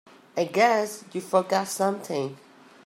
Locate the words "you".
1.11-1.21